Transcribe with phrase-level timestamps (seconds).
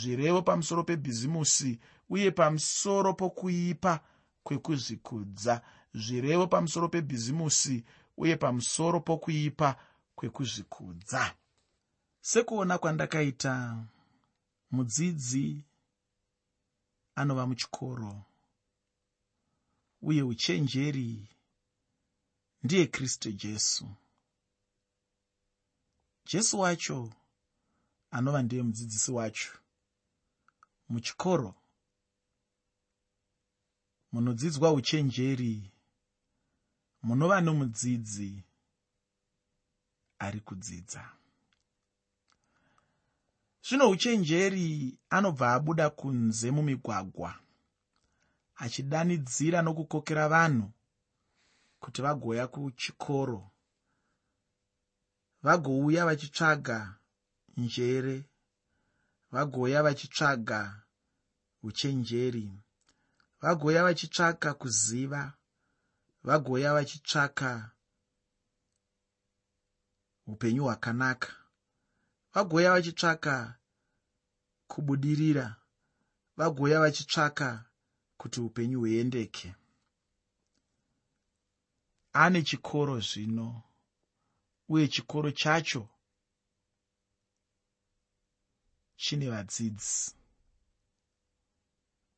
[0.00, 3.92] zvirevo pamusoro pebhizimusi uye pamusoro pokuipa
[4.44, 5.54] kwekuzvikudza.
[5.94, 7.84] Zvirevo pamusoro pebhizimusi
[8.16, 9.76] uye pamusoro pokuipa
[10.16, 11.34] kwekuzvikudza.
[12.20, 13.52] Sekuona kwandakaita
[14.70, 15.64] mudzidzi
[17.14, 18.22] anova muchikoro
[20.02, 21.28] uye uchenjeri
[22.62, 23.88] ndiye kristu jesu.
[26.24, 27.12] Jesu wacho
[28.10, 29.52] anova ndiye mudzidzisi wacho
[30.88, 31.54] muchikoro.
[34.12, 35.72] Munodzidzwa uchenjeri.
[37.02, 38.44] Munova nomudzidzi
[40.18, 41.02] ari kudzidza.
[43.66, 47.34] Zvino uchenjeri anobva abuda kunze mumigwagwa
[48.56, 50.68] achidanidzira nokukokera vanhu
[51.80, 53.50] kuti vagoya kuchikoro.
[55.42, 56.78] Vagouya vachitsvaga
[57.56, 58.24] njere
[59.36, 60.82] vagouya vachitsvaga
[61.62, 62.48] uchenjeri
[63.40, 65.22] vagouya vachitsvaka kuziva
[66.24, 67.70] vagouya vachitsvaka
[70.26, 71.32] upenyu hwakanaka
[72.34, 73.58] vagouya vachitsvaka
[74.68, 75.56] kubudirira
[76.36, 77.64] vagouya vachitsvaka
[78.16, 79.54] kuti upenyu huendeke.
[82.12, 83.62] Ane chikoro zvino
[84.68, 85.88] uye chikoro chacho
[88.96, 90.14] chine vadzidzi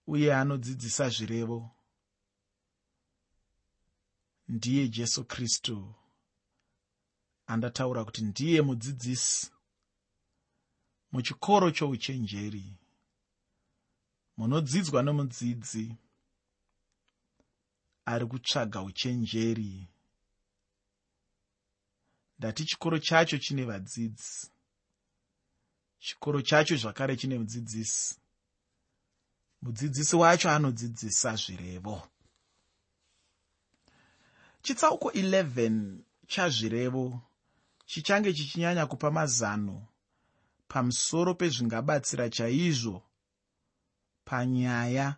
[0.07, 1.71] uye anodzidzisa zvirevo.
[4.49, 5.95] Ndiye jesu kristu.
[7.47, 9.51] Andataura kuti ndiye mudzidzisi
[11.13, 12.77] muchikoro chouchenjeri
[14.37, 15.97] munodzidzwa nomudzidzi
[18.05, 19.89] ari kutsvaga uchenjeri.
[22.39, 24.51] Ndati chikoro chacho chine vadzidzi
[25.99, 28.17] chikoro chacho zvakare chine mudzidzisi.
[29.63, 32.03] Mudzidzisi wacho anodzidzisa zvirevo.
[34.63, 37.21] Chitsauko 11 chazvirevo
[37.87, 39.87] chichange chichinyanya kupa mazano
[40.69, 43.03] pamusoro pezvingabatsira chaizvo
[44.25, 45.17] panyaya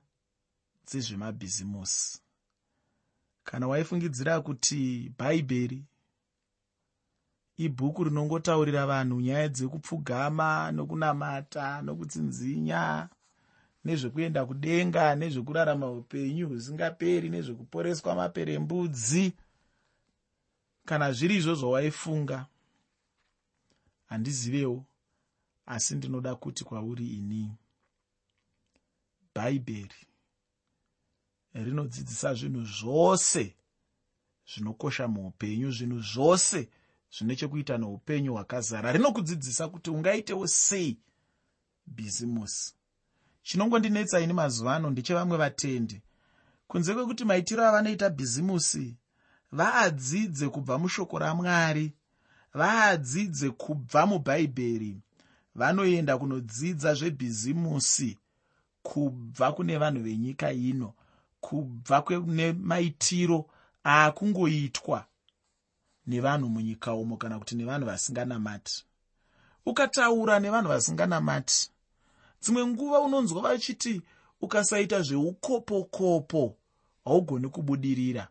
[0.87, 2.21] dzezvemabhizimusi.
[3.45, 5.85] Kana waifungidzira kuti bhaibheri
[7.65, 13.09] ibhuku rinongotaurira vanhu nyaya dzekupfugama nokunamata nokutsinzinya
[13.85, 19.33] nezvekuenda kudenga nezvekurarama upenyu husingaperi nezvekuporeswa maperembudzi.
[20.85, 22.47] Kana zviri izvozvo waifunga
[24.07, 24.85] handizivewo
[25.67, 27.53] asi ndinoda kuti kwauri ini.
[29.35, 30.01] Bhaibheri
[31.55, 33.55] rinodzidzisa zvinhu zvose
[34.51, 36.69] zvinokosha muupenyu zvinhu zvose
[37.19, 38.93] zvine chekuita noupenyu hwakazara.
[38.93, 40.99] Rinokudzidzisa kuti ungaitewo sei?
[41.87, 42.75] Bhizimusi
[43.43, 46.03] chinongondinetsa ini mazuva ano ndechevamwe vatendi.
[46.69, 48.97] Kunze kwekuti maitiro avanoita bhizimusi
[49.53, 51.93] vaadzidze kubva mushoko ramwari
[52.55, 54.97] vaadzidze kubva mubhaibheri
[55.55, 58.19] vanoenda kunodzidza zvebhizimusi
[58.83, 60.95] kubva kune vanhu venyika ino
[61.41, 63.47] kubva kune maitiro
[63.85, 65.07] aakungoitwa
[66.11, 68.85] nevanhu munyika umo kana kuti nevanhu vasinganamati.
[69.67, 71.71] Ukataura nevanhu vasinganamati.
[72.43, 74.03] Dzimwe nguva unonzwa vachiti
[74.41, 76.57] ukasaita zveukopokopo
[77.05, 78.29] haugoni kubudirira.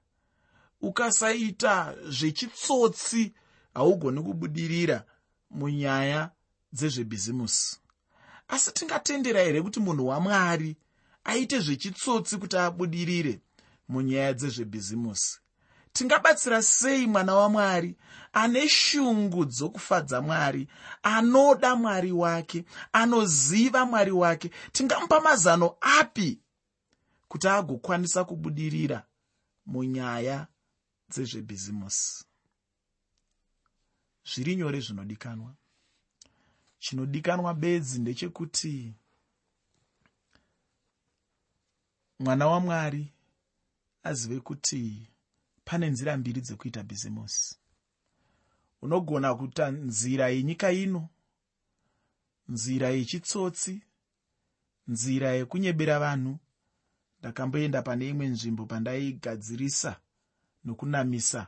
[0.81, 3.33] Ukasaita zvechitsotsi
[3.73, 5.05] haugoni kubudirira
[5.49, 6.31] munyaya
[6.73, 7.79] dzezvebhizimusi.
[8.47, 10.77] Asi tingatendera here kuti munhu wamwari
[11.23, 13.39] aite zvechitsotsi kuti abudirire
[13.89, 15.39] munyaya dzezvebhizimusi
[15.93, 17.95] tingabatsira sei mwana wamwari
[18.33, 20.67] ane shungu dzokufadza mwari
[21.03, 24.51] anoda mwari wake anoziva mwari wake.
[24.71, 26.39] Tingamupa mazano api
[27.27, 29.05] kuti agokwanisa kubudirira
[29.65, 30.47] munyaya
[31.09, 32.25] dzezvebhizimusi?
[34.33, 35.53] Zviri nyore zvinodikanwa.
[36.79, 38.93] Chinodikanwa bedzi ndechekuti
[42.19, 43.13] mwana wamwari
[44.03, 45.09] azive kuti
[45.69, 47.59] pane nzira mbiri dzekuita bhizimusi.
[48.81, 51.09] Unogona kuita nzira yenyika ino
[52.47, 53.81] nzira yechitsotsi
[54.87, 56.39] nzira yekunyebera vanhu.
[57.19, 59.91] Ndakamboenda pane imwe nzvimbo pandaigadzirisa
[60.65, 61.41] nokunamisa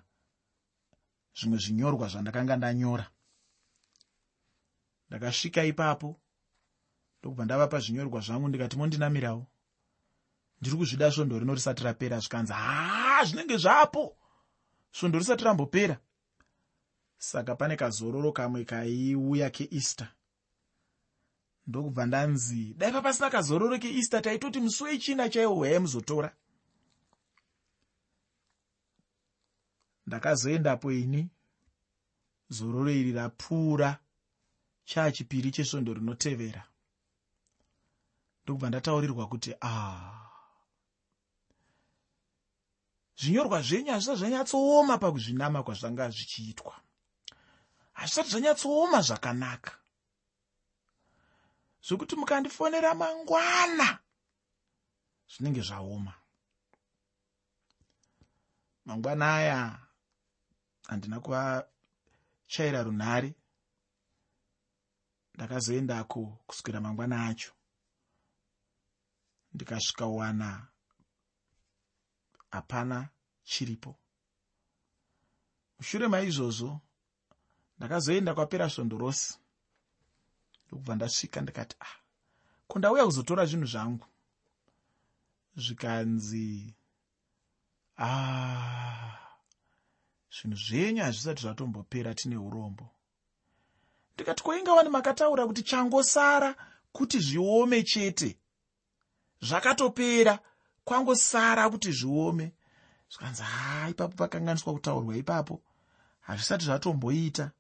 [1.38, 3.06] zvimwe zvinyorwa zvandakanga ndanyora.
[5.08, 6.10] Ndakasvika ipapo
[7.20, 9.51] ndokubva ndavapa zvinyorwa zvangu ndikati mondinamirawo
[10.62, 14.18] ndiri kuzvida svondo rino risati rapera zvikanzi haa zvinenge zvapo.
[14.92, 15.98] Svondo risati rambopera.
[17.18, 20.08] Saka pane kazororo kamwe kaiuya keeaster.
[21.68, 26.36] Ndokubva ndanzi dai papasina kazororo keeaster taitoti musi wechina chaiwo hwaya muzotora.
[30.08, 31.30] Ndakazoendapo ini
[32.50, 34.00] zororo iri rapfuura
[34.84, 36.64] chaa chipiri chesvondo rinotevera.
[38.44, 40.21] Ndokubva ndataurirwa kuti a ah.
[43.20, 46.74] Zvinyorwa zvenyu hazvisati zvanyatsooma pakuzvinama kwazvanga zvichiitwa.
[47.94, 49.72] Hazvisati zvanyatsooma zvakanaka.
[51.86, 54.00] Zvokuti mukandifonera mangwana
[55.32, 56.14] zvinenge zvaoma.
[58.86, 59.80] Mangwana aya
[60.88, 63.36] handina kuvachaira runhare.
[65.36, 67.52] Ndakazoendako kuswera mangwana acho.
[69.54, 70.71] Ndikasvikawana
[72.52, 73.10] hapana
[73.44, 73.96] chiripo.
[75.80, 76.82] Mushure maizvozvo
[77.78, 79.38] ndakazoenda kwapera svondo rose.
[80.68, 81.96] Ndokubva ndasvika ndikati ah
[82.68, 84.06] ko ndauya kuzotora zvinhu zvangu?
[85.56, 86.76] Zvikanzi
[87.98, 89.18] ah
[90.36, 92.90] zvinhu zvenyu hazvisati zvatombopera tine urombo.
[94.14, 96.56] Ndikati koingawani makataura kuti changosara
[96.92, 98.38] kuti zviome chete?
[99.42, 100.40] Zvakatopera
[100.86, 102.54] kwangosara kuti zviome.
[103.10, 105.62] Zvikanzi ha ipapo pakanganiswa kutaurwa ipapo
[106.22, 107.52] hazvisati zvatomboita.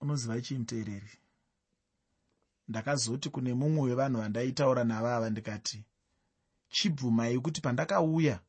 [0.00, 1.10] Unoziva chii muteereri
[2.68, 5.84] ndakazoti kune mumwe wevanhu vandaitaura navava ndikati
[6.68, 8.40] chibvumai kuti pandakauya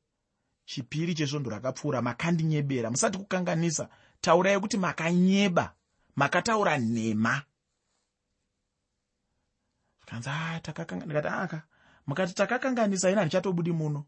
[0.66, 2.92] chipiri chesvondo rakapfuura makandinyebera.
[2.92, 3.90] Musati kukanganisa
[4.22, 5.76] taurai kuti makanyeba
[6.16, 7.44] makataura nhema
[10.12, 11.64] kanzi a takakandikati aka
[12.08, 14.06] mukati takakanganisa ina handichatobudi muno.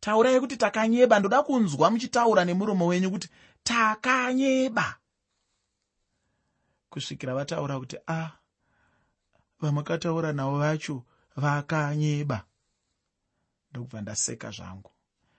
[0.00, 3.28] Taurai kuti takanyeba ndoda kunzwa muchitaura nemuromo wenyu kuti
[3.62, 4.96] takanyeba.
[6.90, 8.30] Kusvikira vataura kuti a ah,
[9.60, 11.04] vamakataura navo vacho
[11.36, 12.44] vakanyeba.
[13.70, 14.90] Ndokubva ndaseka zvangu.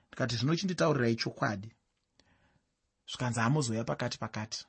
[0.08, 1.74] Ndikati zvino chinditaurirai chokwadi.
[3.10, 4.66] Zvikanzi hamuzoya pakati pakati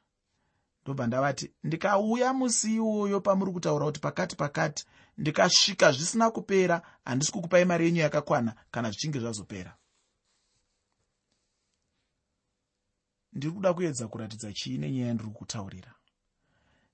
[0.89, 4.87] ndobva ndavati ndikauya musi iwoyo pamuri kutaura kuti pakati pakati
[5.19, 9.77] ndikasvika zvisina kupera handisi kukupai mari yenyu yakakwana kana zvichinge zvazopera.
[13.33, 15.95] Ndiri kuda kuedza kuratidza chii nenyaya yandiri kutaurira?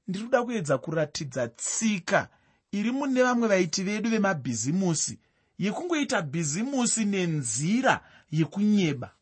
[0.08, 2.29] Ndiri kuda kuedza kuratidza tsika
[2.73, 5.19] iri mune vamwe vaiti vedu vemabhizimusi
[5.58, 9.14] yekungoita bhizimusi nenzira yekunyeba.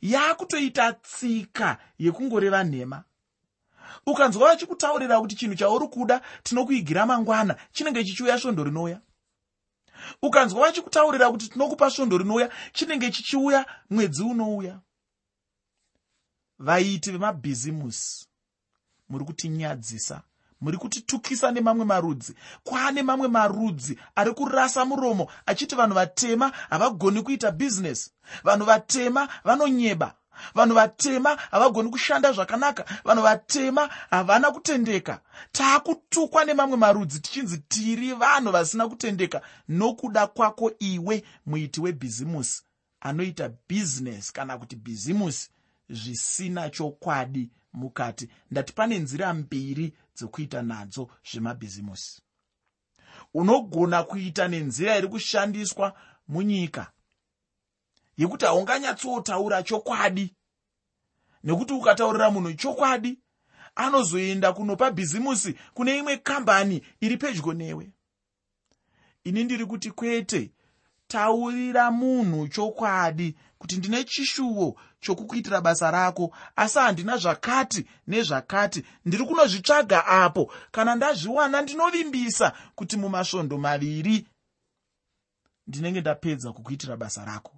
[0.00, 3.04] Yaakutoita tsika yekungoreva nhema
[4.06, 9.00] ukanzwa vachikutaurira kuti chinhu chauri kuda tinokuigira mangwana chinenge chichiuya svondo rinouya?
[10.22, 14.80] Ukanzwa vachikutaurira kuti tinokupa svondo rinouya chinenge chichiuya mwedzi unouya?
[16.58, 18.26] Vaiti vemabhizimusi
[19.08, 20.22] muri kutinyadzisa
[20.60, 22.34] muri kutitukisa nemamwe marudzi.
[22.64, 28.10] Kwaane mamwe marudzi ari kurasa muromo achiti vanhu vatema havagoni kuita bhizinesi
[28.44, 30.14] vanhu vatema vanonyeba
[30.54, 32.84] vanhu vatema havagoni kushanda zvakanaka.
[33.04, 35.20] Vanhu vatema havana kutendeka.
[35.52, 39.40] Taakutukwa nemamwe marudzi tichinzi tiri vanhu vasina kutendeka.
[39.68, 42.62] Nokuda kwako iwe muiti webhizimusi
[43.00, 45.50] anoita bhizinesi kana kuti bhizimusi
[45.90, 48.28] zvisina chokwadi mukati.
[48.50, 52.22] Ndati pane nzira mbiri dzekuita nadzo zvemabhizimusi
[53.34, 55.94] unogona kuita nenzira iri kushandiswa
[56.28, 56.92] munyika
[58.16, 60.34] yekuti haunganyatsotaura chokwadi
[61.44, 63.18] nekuti ukataurira munhu chokwadi
[63.76, 67.92] anozoenda kunopa bhizimusi kune imwe kambani iri pedyo newe.
[69.24, 70.52] Ini ndiri kuti kwete
[71.06, 78.84] taurira munhu chokwadi kuti ndine chishuwo chokukuitira basa rako asi handina zvakati nezvakati.
[79.04, 84.26] Ndiri kunozvitsvaga apo kana ndazviwana ndinovimbisa kuti mumasvondo maviri
[85.66, 87.57] ndinenge ndapedza kukuitira basa rako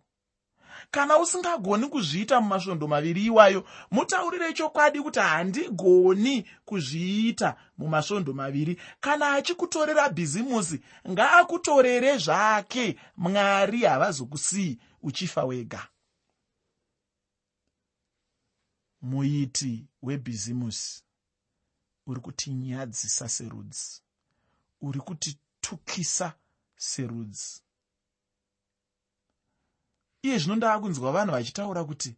[0.90, 8.80] kana usingagoni kuzviita mumasvondo maviri iwayo mutaurire chokwadi kuti handigoni kuzviita mumasvondo maviri.
[9.00, 12.96] Kana achikutorera bhizimusi ngaakutorere zvake.
[13.16, 15.88] Mwari havazokusii uchifa wega.
[19.02, 21.04] Muiti webhizimusi
[22.06, 24.02] uri kutinyadzisa serudzi
[24.80, 26.32] uri kutitukisa
[26.76, 27.62] serudzi
[30.22, 32.16] iye zvino ndava kunzwa vanhu vachitaura kuti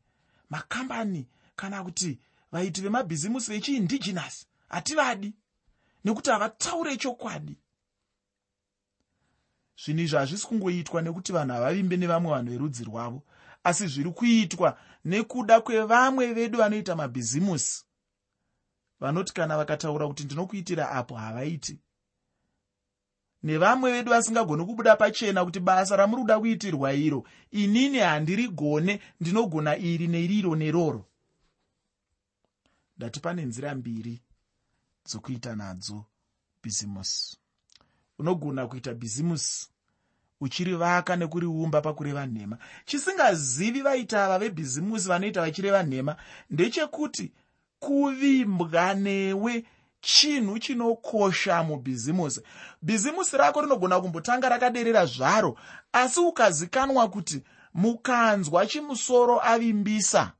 [0.50, 2.18] makambani kana kuti
[2.52, 5.32] vaiti vemabhizimusi vechiindigenous hativadi
[6.04, 7.56] nekuti havataure chokwadi.
[9.84, 13.22] Zvinhu izvi hazvisi kungoitwa nekuti vanhu havavimbe nevamwe vanhu verudzi rwavo
[13.64, 17.84] asi zviri kuitwa nekuda kwevamwe vedu vanoita mabhizimusi.
[19.00, 21.78] Vanoti kana vakataura kuti ndinokuitira apo havaiti
[23.42, 30.06] nevamwe vedu vasingagoni kubuda pachena kuti basa ramuri kuda kuitirwa iro inini handirigone ndinogona iri
[30.08, 31.04] neriro neroro.
[32.96, 34.20] Ndati pane nzira mbiri
[35.06, 36.04] dzokuita nadzo
[36.62, 37.38] bhizimusi
[38.18, 39.68] unogona kuita bhizimusi
[40.40, 42.58] uchirivaka nekuriumba pakureva nhema.
[42.84, 46.16] Chisingazivi vaita ava vebhizimusi vanoita vachireva nhema
[46.50, 47.32] ndechekuti
[47.80, 49.64] kuvimbwa newe
[50.02, 52.40] chinhu chinokosha mubhizimusi.
[52.82, 55.56] Bhizimusi rako rinogona kumbotanga rakaderera zvaro
[55.92, 57.42] asi ukazikanwa kuti
[57.74, 60.32] mukanzwa chimusoro avimbisa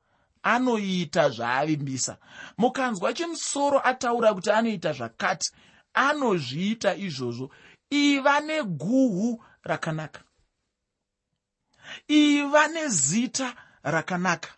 [0.43, 2.17] anoita zvaavimbisa
[2.57, 5.51] mukanzwa chimusoro ataura kuti anoita zvakati
[5.93, 7.49] anozviita izvozvo.
[7.89, 10.21] Iva neguhu rakanaka.
[12.07, 14.49] Iva nezita rakanaka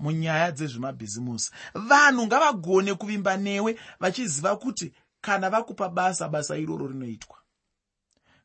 [0.00, 1.50] munyaya dzezvemabhizimusi.
[1.74, 7.38] Vanhu ngavagone kuvimba newe vachiziva kuti kana vakupa basa basa iroro rinoitwa.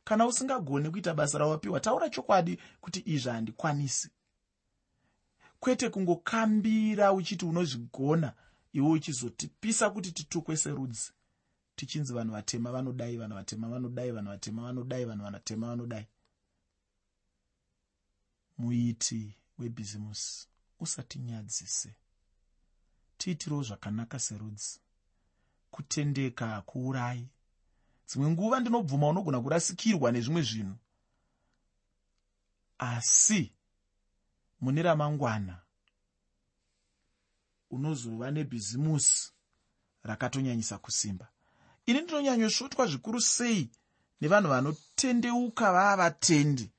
[0.04, 4.10] Kana usingagoni kuita basa rawapiwa taura chokwadi kuti izvi handikwanisi.
[5.60, 8.34] Kwete kungokambira uchiti unozvigona
[8.74, 11.12] iwe uchizotipisa kuti titukwe serudzi.
[11.76, 16.08] Tichinzi vanhu vatema vanodai vanhu vatema vanodai vanhu vatema vanodai vanhu vatema vanodai.
[18.58, 20.48] Muiti webhizimusi
[20.80, 21.96] usatinyadzise
[23.18, 24.80] tiitirowo zvakanaka serudzi.
[25.72, 27.28] Kutendeka hakuurayi
[28.08, 30.78] dzimwe nguva ndinobvuma unogona kurasikirwa nezvimwe zvinhu.
[32.78, 33.54] Asi
[34.62, 35.62] mune ramangwana
[37.70, 39.32] unozova nebhizimusi
[40.04, 41.28] rakatonyanyisa kusimba.
[41.86, 43.72] Ini ndinonyanyosvotwa zvikuru sei
[44.22, 46.72] nevanhu vanotendeuka vaa vatendi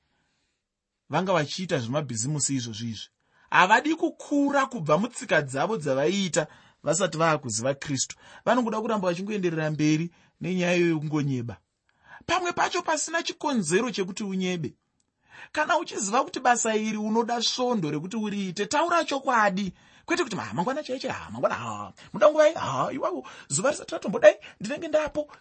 [1.09, 3.09] vanga vachiita zvemabhizimusi izvozvi izvi
[3.49, 6.47] havadi kukura kubva mutsika dzavo dzavaiita
[6.83, 8.15] vasati vaakuziva kristu.
[8.45, 10.11] Vanongoda kuramba vachingoenderera mberi
[10.41, 11.57] nenyaya yokungonyeba.
[12.25, 14.73] Pamwe pacho pasina chikonzero chekuti unyebe.
[15.51, 19.73] Kana uchiziva kuti basa iri unoda svondo rekuti uriite taura chokwadi.
[20.05, 25.31] Kwete kuti mangwana chaiche mangwana ha muda nguva ha iwawo zuva risati ratombodai ndinenge ndapo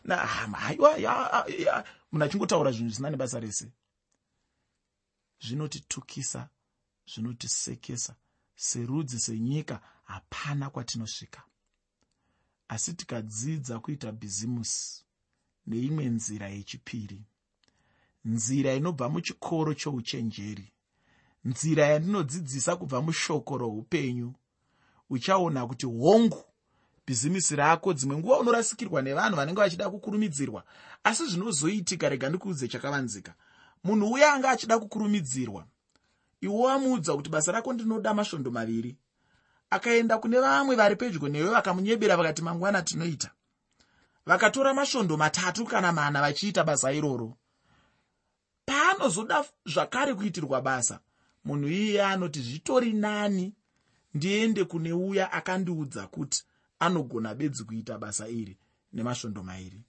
[0.53, 1.47] haiwa
[2.13, 3.73] munhu achingotaura zvinhu zvisina nebasa rese.
[5.41, 6.49] Zvinotitukisa
[7.15, 8.15] zvinotisekesa
[8.57, 11.43] serudzi senyika hapana kwatinosvika.
[12.69, 15.05] Asi tikadzidza kuita bhizimusi
[15.67, 17.25] neimwe nzira yechipiri.
[18.25, 20.73] Nzira inobva muchikoro chouchenjeri.
[21.45, 24.35] Nzira yandinodzidzisa kubva mushoko roupenyu.
[25.11, 26.45] Uchaona kuti hongu
[27.07, 30.65] bhizimisi rako dzimwe nguva unorasikirwa nevanhu vanenge vachida kukurumidzirwa.
[31.05, 33.35] Asi zvinozoitika rega ndikuudze chakavanzika.
[33.85, 35.67] Munhu uya anga achida kukurumidzirwa
[36.41, 38.97] iwe wamuudza kuti basa rako ndinoda masvondo maviri.
[39.71, 43.31] Akaenda kune vamwe vari pedyo newe vakamunyebera vakati mangwana tinoita.
[44.27, 47.37] Vakatora masvondo matatu kana mana vachiita basa iroro.
[48.67, 51.01] Paanozoda zvakare kuitirwa basa
[51.45, 53.55] munhu iye anoti zvitori nani
[54.15, 56.45] ndiende kune uya akandiudza kuti
[56.79, 58.59] anogona bedzi kuita basa iri
[58.93, 59.81] nemasvondo mairi?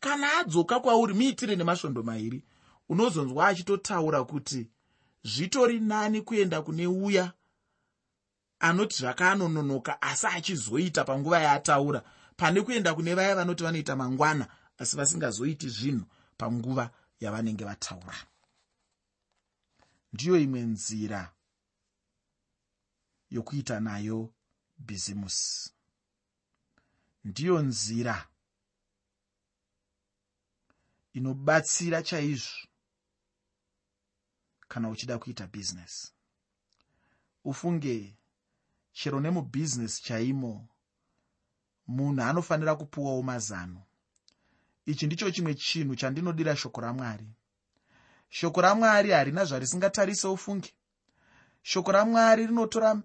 [0.00, 2.44] Kana adzoka kwauri muitire nemasvondo mairi.
[2.88, 4.68] Unozonzwa achitotaura kuti
[5.24, 7.32] zvitori nani kuenda kune uya
[8.58, 12.02] anoti zvakaanononoka asi achizoita panguva yaataura.
[12.36, 16.90] Pane kuenda kune vaya vanoti vanoita mangwana asi vasingazoiti zvinhu panguva
[17.20, 18.16] yavanenge vataura.
[20.12, 21.32] Ndiyo imwe nzira
[23.30, 24.34] yokuita nayo
[24.78, 25.72] bhizimusi
[27.24, 28.28] ndiyo nzira
[31.12, 32.68] inobatsira chaizvo
[34.74, 36.12] kana uchida kuita bhizinesi
[37.44, 38.16] ufunge
[38.92, 40.68] chero nemubhizinesi chaimo
[41.86, 43.82] munhu anofanira kupuwawo mazano.
[44.86, 47.26] Ichi ndicho chimwe chinhu chandinodira shoko ramwari
[48.28, 50.74] shoko ramwari harina zvarisingatarisa ufunge.
[51.62, 53.02] Shoko ramwari rinotora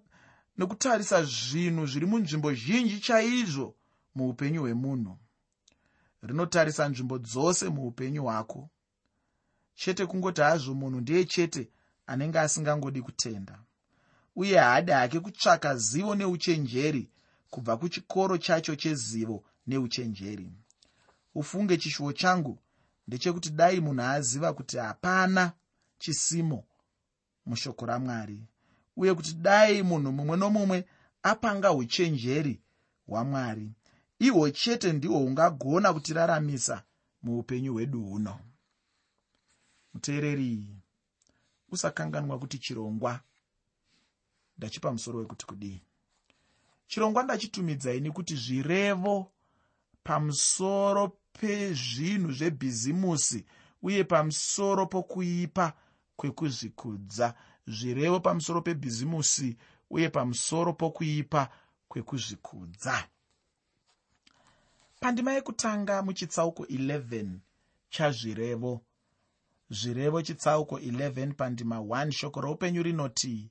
[0.58, 3.76] nekutarisa zvinhu zviri munzvimbo zhinji chaizvo
[4.16, 5.18] muupenyu hwemunhu.
[6.22, 8.70] Rinotarisa nzvimbo dzose muupenyu hwako
[9.80, 11.70] chete kungoti hazvo munhu ndiye chete
[12.08, 13.60] anenge asingangodi kutenda.
[14.36, 17.10] Uye haadi hake kutsvaka zivo neuchenjeri
[17.50, 20.52] kubva kuchikoro chacho chezivo neuchenjeri.
[21.36, 22.60] Ufunge chishuwo changu
[23.08, 25.52] ndechekuti dai munhu aziva kuti hapana
[25.98, 26.64] chisimo
[27.46, 28.44] mushoko ramwari
[28.98, 30.86] uye kuti dai munhu mumwe nomumwe
[31.24, 32.62] apanga uchenjeri
[33.08, 33.72] hwamwari.
[34.20, 36.84] Ihwo chete ndihwo hungagona kutiraramisa
[37.24, 38.40] muupenyu hwedu huno
[39.93, 40.75] muteereri
[41.72, 43.19] usakanganwa kuti chirongwa.
[44.58, 45.81] Ndachipa musoro wekuti kudii?
[46.88, 49.31] Chirongwa ndachitumidzai nekuti zvirevo
[50.03, 53.46] pamusoro pezvinhu zvebhizimusi
[53.81, 55.74] uye pamusoro pokuipa
[56.15, 57.34] kwekuzvikudza.
[57.67, 59.58] Zvirevo pamusoro pebhizimusi
[59.89, 61.50] uye pamusoro pokuipa
[61.88, 63.08] kwekuzvikudza.
[65.00, 67.39] Pandima yekutanga muchitsauko 11
[67.89, 68.81] chazvirevo
[69.70, 73.50] zvirevo chitsauko 11 pandima 1 shoko roupenyu rinoti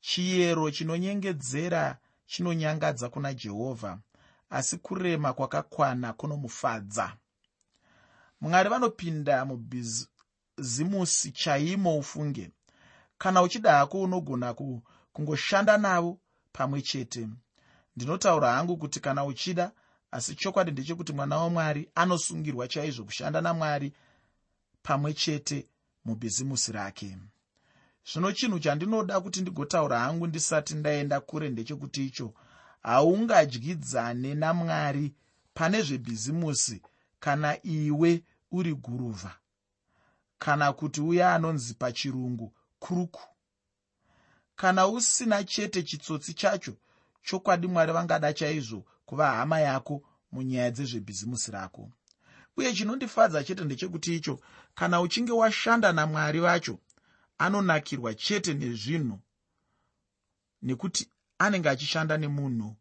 [0.00, 3.98] chiyero chinonyengedzera chinonyangadza kuna jehovha
[4.50, 7.16] asi kurema kwakakwana kunomufadza.
[8.40, 12.50] Mwari vanopinda mubhizimusi chaimo ufunge
[13.18, 14.54] kana uchida hako unogona
[15.12, 16.18] kungoshanda navo
[16.52, 17.28] pamwe chete.
[17.96, 19.72] Ndinotaura hangu kuti kana uchida
[20.10, 23.92] asi chokwadi ndechekuti mwana wamwari anosungirwa chaizvo kushanda namwari
[24.82, 25.68] pamwe chete
[26.04, 27.18] mubhizimusi rake.
[28.12, 32.34] Zvino chinhu chandinoda kuti ndigotaura hangu ndisati ndaenda kure ndechekuti icho
[32.82, 35.14] haungadyidzane namwari
[35.54, 36.82] pane zvebhizimusi
[37.20, 39.32] kana iwe uri guruvha
[40.38, 43.22] kana kuti uya anonzi pachirungu kuruku.
[44.56, 46.74] Kana usina chete chitsotsi chacho
[47.22, 51.90] chokwadi mwari vangada chaizvo kuva hama yako munyaya dzezvebhizimusi rako
[52.56, 54.40] uye chinondifadza chete ndechekuti icho
[54.74, 56.78] kana uchinge washanda namwari vacho
[57.38, 59.18] anonakirwa chete nezvinhu
[60.62, 62.76] nekuti anenge achishanda nemunhu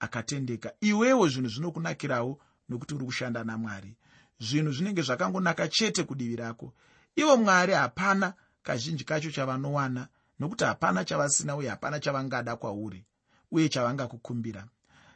[0.00, 0.72] akatendeka.
[0.80, 3.96] Iwewo zvinhu zvinokunakirawo nokuti uri kushanda namwari.
[4.40, 6.74] Zvinhu zvinenge zvakangonaka chete kudivi rako.
[7.16, 10.08] Ivo mwari hapana kazhinji kacho chavanowana
[10.38, 13.04] nokuti hapana chavasina uye hapana chavangada kwauri
[13.50, 14.66] uye chavangakukumbira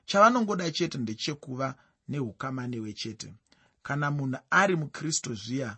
[0.06, 1.74] chavanongoda chete ndechekuva
[2.08, 3.34] neukama newe chete
[3.84, 5.76] kana munhu ari mukristu zviya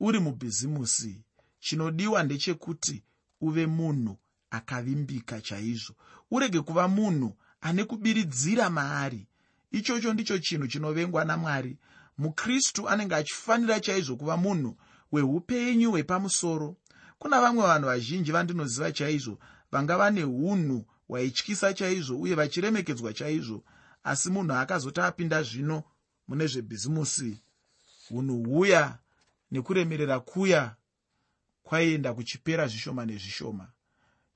[0.00, 1.24] uri mubhizimusi
[1.60, 3.02] chinodiwa ndechekuti
[3.40, 4.16] uve munhu
[4.50, 5.94] akavimbika chaizvo.
[6.30, 9.26] Urege kuva munhu ane kubiridzira maari.
[9.70, 11.78] Ichocho ndicho chinhu chinovengwa namwari.
[12.18, 14.76] Mukristu anenge achifanira chaizvo kuva munhu
[15.10, 16.76] hweupenyu hwepamusoro.
[17.18, 19.38] Kuna vamwe vanhu vazhinji vandinoziva chaizvo
[19.72, 23.64] vanga vane unhu hwaityisa chaizvo uye vachiremekedzwa chaizvo.
[24.04, 25.82] Asi munhu akazoti apinda zvino
[26.28, 27.38] mune zvebhizimusi.
[28.10, 28.98] Unhu huya
[29.50, 30.76] nekuremerera kuya
[31.62, 33.68] kwaienda kuchipera zvishoma nezvishoma.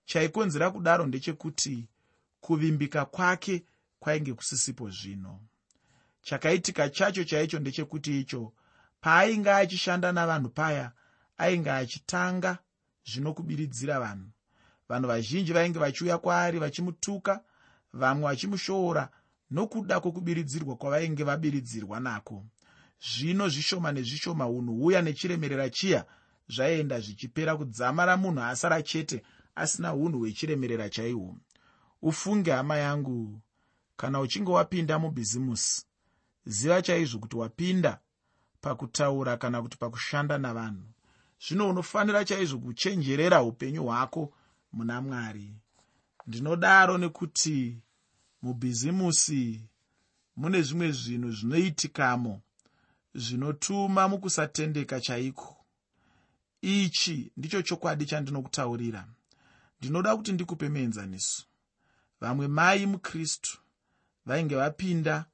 [0.05, 1.89] Chaikonzera kudaro ndechekuti
[2.41, 3.65] kuvimbika kwake
[3.99, 5.41] kwainge kusisipo zvino.
[6.23, 8.53] Chakaitika chacho chaicho ndechekuti icho
[9.01, 10.93] paainge achishanda navanhu paya
[11.39, 12.59] ainge achitanga
[13.05, 14.29] zvinokubiridzira vanhu.
[14.89, 17.41] Vanhu vazhinji vainge vachiuya kwaari vachimutuka
[17.93, 19.09] vamwe vachimushoora
[19.51, 22.45] nokuda kwokubiridzirwa kwavainge vabiridzirwa nako.
[23.01, 26.05] Zvino zvishoma nezvishoma unhu huya nechiremerera chiya
[26.49, 29.23] zvaienda zvichipera kudzama ramunhu asara chete
[29.55, 31.37] asina unhu hwechiremerera chaihwo
[32.03, 33.41] ufunge hama yangu
[33.97, 35.87] kana uchinge wapinda mubhizimusi
[36.47, 37.99] ziva chaizvo kuti wapinda
[38.61, 40.83] pakutaura kana kuti pakushanda navanhu.
[41.49, 44.33] Zvino unofanira chaizvo kuchenjerera upenyu hwako
[44.73, 45.55] muna mwari.
[46.27, 47.79] Ndinodaro nekuti
[48.43, 49.61] mubhizimusi
[50.37, 52.41] mune zvimwe zvinhu zvinoitikamo
[53.15, 55.57] zvinotuma mukusatendeka chaiko.
[56.63, 59.09] Ichi ndicho chokwadi chandinokutaurira.
[59.79, 61.43] Ndinoda kuti ndikupe muenzaniso.
[62.21, 63.59] Vamwe mai mukristu
[64.27, 65.25] vainge vapinda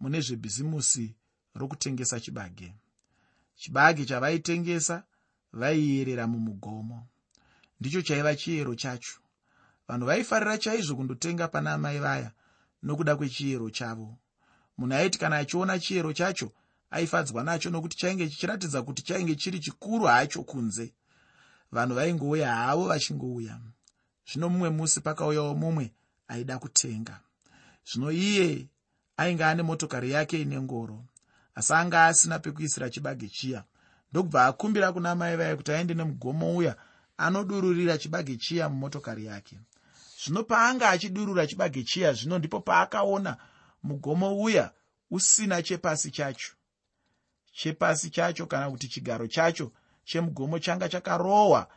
[0.00, 1.14] mune zvebhizimusi
[1.54, 2.74] rokutengesa chibage.
[3.54, 5.04] Chibage chavaitengesa
[5.52, 7.06] vaiyerera mumugomo.
[7.80, 9.20] Ndicho chaiva chiyero chacho.
[9.88, 12.32] Vanhu vaifarira chaizvo kundotenga pana mai vaya
[12.84, 14.18] nokuda kwechiyero chavo.
[14.78, 16.52] Munhu aiti kana achiona chiyero chacho
[16.90, 20.92] aifadzwa nacho nokuti chainge chichiratidza kuti chainge chiri chikuru hacho kunze.
[21.72, 23.60] Vanhu vaingouya havo vachingouya.
[24.28, 25.92] Zvino mumwe musi pakauyawo mumwe
[26.28, 27.20] aida kutenga.
[27.92, 28.68] Zvino iye
[29.16, 31.04] ainge ane motokari yake ine ngoro
[31.54, 33.64] asi anga asina pekuisira chibage chiya.
[34.10, 36.76] Ndokubva akumbira kuna mai vaye kuti aende nemugomo uya
[37.16, 39.60] anodururira chibage chiya mumotokari yake
[40.24, 43.36] zvino paanga achidurura chibage chiya zvino ndipo paakaona
[43.82, 44.72] mugomo uya
[45.10, 46.52] usina chepasi chacho.
[47.52, 49.72] Chepasi chacho kana kuti chigaro chacho
[50.04, 51.68] chemugomo changa chakarohwa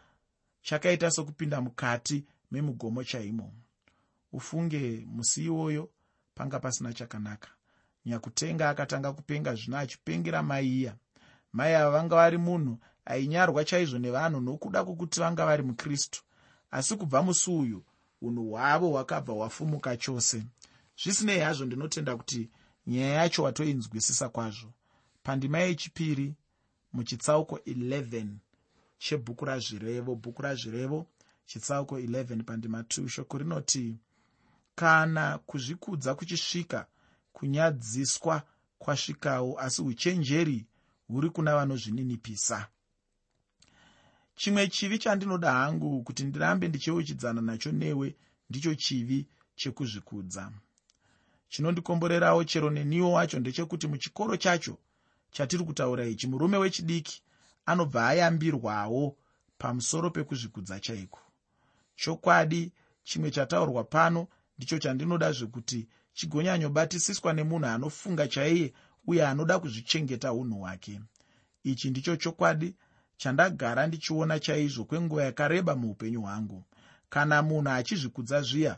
[0.61, 3.53] chakaita sokupinda mukati memugomo chaimo.
[4.31, 5.89] Ufunge musi iwoyo
[6.35, 7.49] panga pasina chakanaka.
[8.05, 10.95] Nyakutenga akatanga kupenga zvino achipengera mai iya.
[11.53, 16.23] Mai ava vanga vari munhu ainyarwa chaizvo nevanhu nokuda kwokuti vanga vari mukristu.
[16.71, 17.83] Asi kubva musi uyu
[18.21, 20.43] unhu hwavo hwakabva hwafumuka chose.
[21.03, 22.49] Zvisinei hazvo ndinotenda kuti
[22.87, 24.73] nyaya yacho watoinzwisisa kwazvo.
[25.23, 26.33] Pandima yechipiri
[26.93, 28.27] muchitsauko 11
[28.97, 31.05] chebhuku razvirevo bhuku razvirevo
[31.45, 33.97] chitsauko 11 pandima 2 shoko rinoti
[34.75, 36.87] kana kuzvikudza kuchisvika
[37.33, 38.43] kunyadziswa
[38.79, 40.65] kwasvikawo asi uchenjeri
[41.07, 42.67] huri kuna vanozvininipisa
[44.37, 48.15] chimwe chivi chandinoda hangu kuti ndirambe ndichiuchidzana nacho newe
[48.49, 50.51] ndicho chivi chekuzvikudza.
[51.49, 54.77] Chinondikomborerawo chero neniwo wacho ndechekuti muchikoro chacho
[55.31, 57.21] chatiri kutaura ichi murume wechidiki
[57.65, 59.17] anobva ayambirwawo
[59.57, 61.19] pamusoro pekuzvikudza chaiko.
[61.95, 62.71] Chokwadi
[63.03, 68.73] chimwe chataurwa pano ndicho chandinoda zvekuti chigonyanyobatisiswa nemunhu anofunga chaiye
[69.07, 71.01] uye anoda kuzvichengeta unhu hwake.
[71.63, 72.75] Ichi ndicho chokwadi
[73.17, 76.63] chandagara ndichiona chaizvo kwenguva yakareba muupenyu hwangu.
[77.09, 78.77] Kana munhu achizvikudza zviya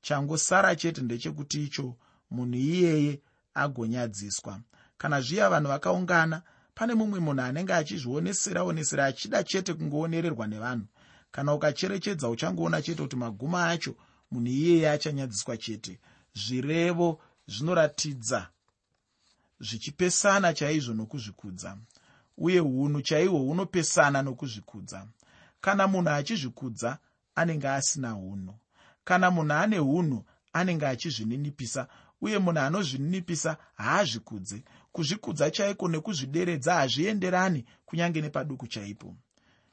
[0.00, 1.96] changosara chete ndechekuti icho
[2.30, 3.20] munhu iyeye
[3.54, 4.60] agonyadziswa.
[4.98, 6.42] Kana zviya vanhu vakaungana
[6.74, 10.86] pane mumwe munhu anenge achizvionesera onesera achida chete kungoonererwa nevanhu.
[11.30, 13.94] Kana ukacherechedza uchangoona chete kuti maguma acho
[14.30, 16.00] munhu iyeye achanyadziswa chete.
[16.34, 18.48] Zvirevo zvinoratidza
[19.60, 21.76] zvichipesana chaizvo nokuzvikudza
[22.38, 25.06] uye unhu chaihwo hunopesana nokuzvikudza.
[25.60, 26.98] Kana munhu achizvikudza
[27.34, 28.54] anenge asina unhu
[29.04, 31.88] kana munhu ane unhu anenge achizvininipisa
[32.20, 39.16] uye munhu anozvininipisa haazvikudze kuzvikudza chaiko nekuzvideredza hazvienderani kunyange nepaduku chaipo.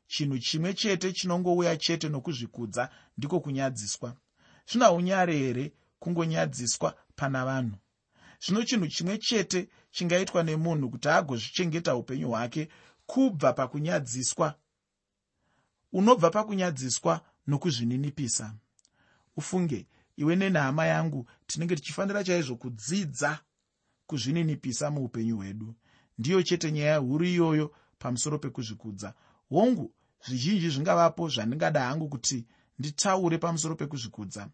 [0.07, 4.15] Chinhu chimwe chete chinongouya chete nokuzvikudza ndiko kunyadziswa.
[4.69, 7.77] Zvina unyare here kungonyadziswa pana vanhu
[8.45, 12.69] zvino chinhu chimwe chete chingaitwa nemunhu kuti agozvichengeta upenyu hwake
[13.05, 14.55] kubva pakunyadziswa.
[15.91, 18.55] Unobva pakunyadziswa nokuzvininipisa.
[19.35, 23.39] Ufunge iwe nenhama yangu tinenge tichifanira chaizvo kudzidza
[24.07, 25.75] kuzvininipisa muupenyu hwedu.
[26.17, 29.13] Ndiyo chete nyaya huru iyoyo pamusoro pekuzvikudza.
[29.49, 29.93] Hongu
[30.27, 32.45] zvizhinji zvingavapo zvandingada hangu kuti
[32.79, 34.49] nditaure pamusoro pekuzvikudza.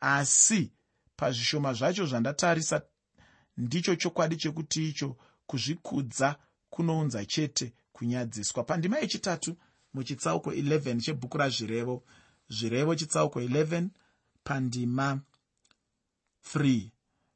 [0.00, 0.72] Asi
[1.16, 2.82] pazvishoma zvacho zvandatarisa
[3.56, 6.36] ndicho chokwadi chekuti icho kuzvikudza
[6.70, 8.64] kunounza chete kunyadziswa.
[8.64, 9.56] Pandima yechitatu
[9.94, 12.02] muchitsauko 11 chebhuku razvirevo
[12.48, 13.88] zvirevo chitsauko 11
[14.44, 15.20] pandima
[16.54, 16.88] 3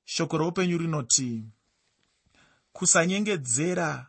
[0.05, 1.45] shoko roupenyu rinoti
[2.73, 4.07] kusanyengedzera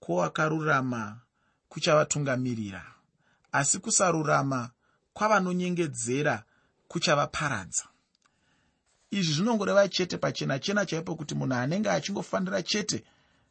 [0.00, 1.20] kwowakarurama
[1.68, 2.94] kuchavatungamirira
[3.52, 4.70] asi kusarurama
[5.12, 6.44] kwavanonyengedzera
[6.88, 7.91] kuchavaparadza
[9.12, 13.04] izvi zvinongoreva chete pachena chena chaipo kuti munhu anenge achingofanira chete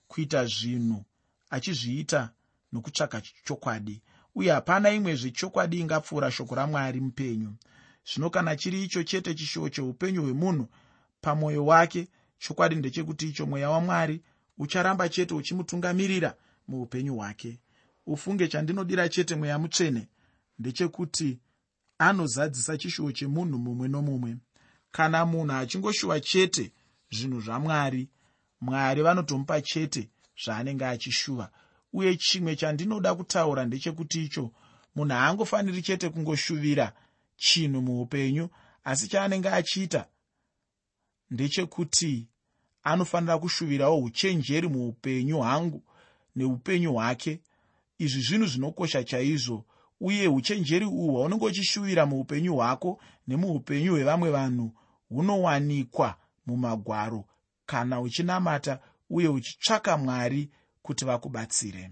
[0.07, 1.03] kuita zvinhu
[1.49, 2.29] achizviita
[2.73, 4.01] nokutsvaka chokwadi.
[4.35, 7.53] Uye hapana imwezve chokwadi ingapfuura shoko ramwari mupenyu.
[8.13, 10.67] Zvino kana chiri icho chete chishuwo cheupenyu hwemunhu
[11.21, 12.07] pamwoyo wake
[12.39, 14.21] chokwadi ndechekuti icho mweya wamwari
[14.57, 16.35] ucharamba chete uchimutungamirira
[16.67, 17.59] muupenyu hwake.
[18.05, 20.07] Ufunge chandinodira chete mweya mutsvene
[20.59, 21.39] ndechekuti
[21.97, 24.37] anozadzisa chishuwo chemunhu mumwe nomumwe
[24.91, 26.71] kana munhu achingoshuva chete
[27.11, 28.09] zvinhu zvamwari
[28.61, 30.09] mwari vanotomupa chete
[30.43, 31.51] zvaanenge achishuva.
[31.93, 34.51] Uye chimwe chandinoda kutaura ndechekuti icho
[34.95, 36.93] munhu haangofaniri chete kungoshuvira
[37.35, 38.49] chinhu muupenyu
[38.83, 40.07] asi chaanenge achiita
[41.31, 42.27] ndechekuti
[42.83, 45.83] anofanira kushuvirawo uchenjeri muupenyu hwangu
[46.35, 47.39] neupenyu hwake.
[47.97, 49.65] Izvi zvinhu zvinokosha chaizvo
[50.01, 54.71] uye uchenjeri uhwu hwaunenge uchishuvira muupenyu hwako nemuupenyu hwevamwe vanhu
[55.11, 57.25] hunowanikwa mumagwaro
[57.65, 60.49] kana uchinamata uye uchitsvaka mwari
[60.81, 61.91] kuti vakubatsire.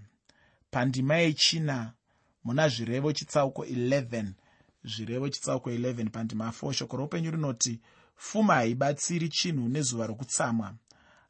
[0.70, 1.92] Pandima yechina
[2.44, 4.32] muna zvirevo chitsauko 11
[4.84, 7.80] zvirevo chitsauko 11 pandima 4 shoko roupenyu rinoti
[8.16, 10.74] fuma haibatsiri chinhu nezuva rokutsamwa.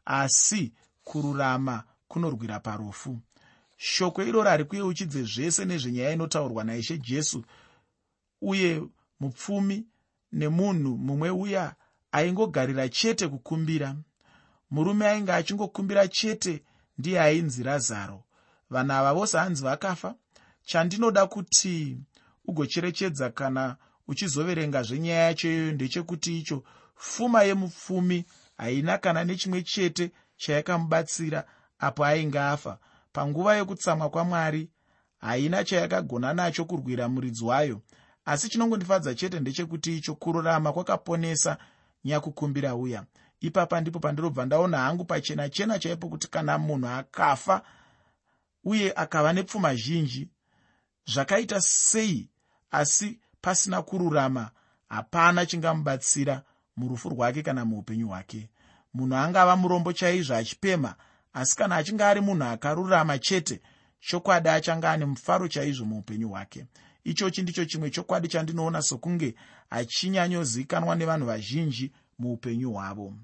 [0.04, 0.72] Asi
[1.04, 3.18] kururama kunorwira parufu
[3.76, 7.44] shoko iroro ari kuyeuchidze zvese nezvenyaya inotaurwa naishe jesu
[8.40, 8.82] uye
[9.20, 9.86] mupfumi
[10.32, 11.74] nemunhu mumwe uya
[12.12, 13.96] aingogarira chete kukumbira.
[14.70, 16.62] Murume ainge achingokumbira chete
[16.98, 18.24] ndiye ainzi razaro
[18.70, 20.14] vanhu ava vose hanzi vakafa.
[20.64, 21.98] Chandinoda kuti
[22.44, 23.76] ugocherechedza kana
[24.08, 26.64] uchizoverenga zvenyaya yacho iyoyo ndechekuti icho
[26.96, 28.24] pfuma yemupfumi
[28.56, 31.44] haina kana nechimwe chete chayakamubatsira
[31.78, 32.78] apo ainge afa.
[33.12, 34.70] Panguva yokutsamwa kwamwari
[35.20, 37.82] haina chayakagona nacho kurwira muridzi wayo.
[38.24, 41.58] Asi chinongondifadza chete ndechekuti icho kururama kwakaponesa
[42.04, 43.04] nyakukumbira uya.
[43.40, 47.62] Ipapa ndipo pandirobva ndaona hangu pachena chena chaipo kuti kana munhu akafa
[48.64, 50.28] uye akava nepfuma zhinji
[51.06, 52.28] zvakaita sei?
[52.70, 54.50] Asi pasina kururama
[54.88, 56.42] hapana chingamubatsira
[56.76, 58.48] murufu rwake kana muupenyu hwake.
[58.94, 60.94] Munhu angava murombo chaizvo achipemha
[61.32, 63.60] asi kana achinge ari munhu akarurama chete
[64.00, 66.66] chokwadi achange ane mufaro chaizvo muupenyu hwake
[67.04, 69.34] ichochi ndicho chimwe chokwadi chandinoona sokunge
[69.70, 73.14] hachinyanyozivikanwa nevanhu vazhinji muupenyu hwavo.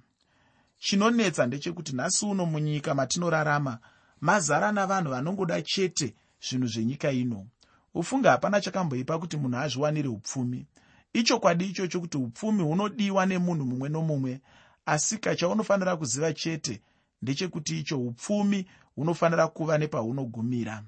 [0.79, 3.79] Chinonetsa ndechekuti nhasi uno munyika matinorarama
[4.21, 6.15] mazara navanhu vanongoda chete
[6.49, 7.47] zvinhu zvenyika ino.
[7.95, 10.67] Ufunge hapana chakamboipa kuti munhu azviwanire upfumi.
[11.12, 14.41] Ichokwadi ichocho kuti upfumi hunodiwa nemunhu mumwe nomumwe
[14.87, 16.83] asi kachaunofanira kuziva chete
[17.23, 20.85] ndechekuti icho upfumi hunofanira kuva nepahunogumira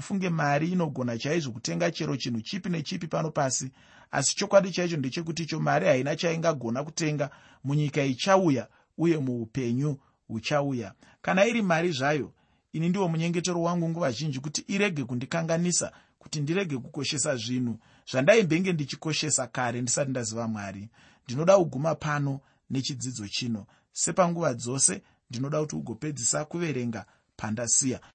[0.00, 3.70] ufunge mari inogona chaizvo kutenga chero chinhu chipi nechipi pano pasi.
[4.10, 7.30] Asi chokwadi chaicho ndechekuti icho mari haina chaingagona kutenga.
[7.64, 10.92] Munyika ichauya uye muupenyu huchauya.
[11.22, 12.32] Kana iri mari zvayo
[12.72, 17.78] ini ndiwo munyengetero wangu nguva zhinji kuti irege kundikanganisa kuti ndirege kukoshesa zvinhu.
[18.10, 20.88] Zvandaimbenge ndichikoshesa kare ndisati ndaziva mwari.
[21.24, 23.66] Ndinoda kuguma pano nechidzidzo chino.
[23.92, 28.00] Sepanguva dzose ndinoda kuti ugopedzisa kuverenga pandasiya